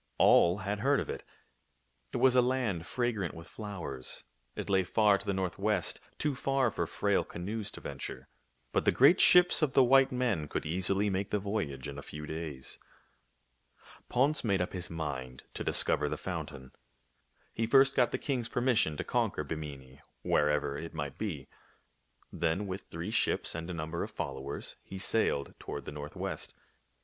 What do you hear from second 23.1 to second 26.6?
ships and a number of followers he sailed toward the northwest.